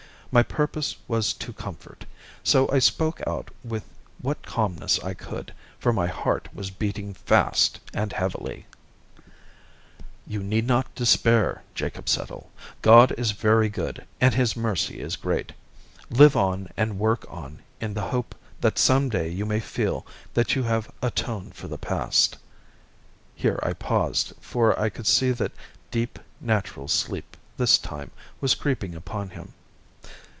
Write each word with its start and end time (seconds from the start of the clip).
My 0.33 0.43
purpose 0.43 0.95
was 1.09 1.33
to 1.33 1.51
comfort, 1.51 2.05
so 2.41 2.71
I 2.71 2.79
spoke 2.79 3.19
out 3.27 3.51
with 3.65 3.83
what 4.21 4.43
calmness 4.43 4.97
I 5.03 5.13
could, 5.13 5.53
for 5.77 5.91
my 5.91 6.07
heart 6.07 6.47
was 6.55 6.71
beating 6.71 7.13
fast 7.13 7.81
and 7.93 8.13
heavily: 8.13 8.65
"You 10.25 10.41
need 10.41 10.65
not 10.65 10.95
despair, 10.95 11.63
Jacob 11.75 12.07
Settle. 12.07 12.49
God 12.81 13.11
is 13.17 13.31
very 13.31 13.67
good, 13.67 14.05
and 14.21 14.33
His 14.33 14.55
mercy 14.55 15.01
is 15.01 15.17
great. 15.17 15.51
Live 16.09 16.37
on 16.37 16.69
and 16.77 16.97
work 16.97 17.25
on 17.29 17.61
in 17.81 17.93
the 17.93 18.07
hope 18.11 18.33
that 18.61 18.79
some 18.79 19.09
day 19.09 19.27
you 19.27 19.45
may 19.45 19.59
feel 19.59 20.05
that 20.33 20.55
you 20.55 20.63
have 20.63 20.89
atoned 21.01 21.55
for 21.55 21.67
the 21.67 21.77
past." 21.77 22.37
Here 23.35 23.59
I 23.63 23.73
paused, 23.73 24.31
for 24.39 24.79
I 24.79 24.87
could 24.87 25.07
see 25.07 25.31
that 25.31 25.51
deep, 25.91 26.19
natural 26.39 26.87
sleep 26.87 27.35
this 27.57 27.77
time, 27.77 28.11
was 28.39 28.55
creeping 28.55 28.95
upon 28.95 29.31
him. 29.31 29.55